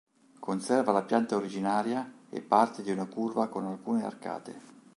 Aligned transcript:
Conserva 0.39 0.91
la 0.91 1.03
pianta 1.03 1.35
originaria 1.35 2.11
e 2.31 2.41
parte 2.41 2.81
di 2.81 2.89
una 2.89 3.05
curva 3.05 3.49
con 3.49 3.65
alcune 3.65 4.03
arcate. 4.03 4.59